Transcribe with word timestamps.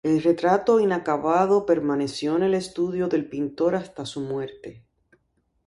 El 0.03 0.23
retrato 0.23 0.79
inacabado 0.79 1.63
permaneció 1.63 2.35
en 2.35 2.41
el 2.41 2.55
estudio 2.55 3.07
del 3.07 3.29
pintor 3.29 3.75
hasta 3.75 4.03
su 4.03 4.21
muerte. 4.21 4.83